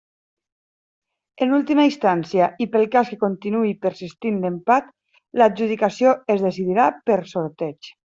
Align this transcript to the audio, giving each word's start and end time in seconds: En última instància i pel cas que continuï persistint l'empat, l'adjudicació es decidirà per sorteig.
En 1.45 1.51
última 1.57 1.83
instància 1.89 2.47
i 2.65 2.67
pel 2.75 2.87
cas 2.97 3.11
que 3.13 3.19
continuï 3.25 3.73
persistint 3.83 4.39
l'empat, 4.47 4.89
l'adjudicació 5.43 6.15
es 6.37 6.47
decidirà 6.47 6.89
per 7.11 7.19
sorteig. 7.35 7.93